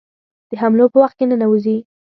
د 0.49 0.51
حملو 0.61 0.85
په 0.93 0.97
وخت 1.01 1.15
کې 1.17 1.25
ننوزي. 1.29 1.77